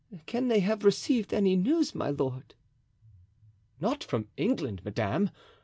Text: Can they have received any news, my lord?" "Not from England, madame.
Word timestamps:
Can 0.25 0.47
they 0.47 0.61
have 0.61 0.83
received 0.83 1.31
any 1.31 1.55
news, 1.55 1.93
my 1.93 2.09
lord?" 2.09 2.55
"Not 3.79 4.03
from 4.03 4.29
England, 4.35 4.81
madame. 4.83 5.29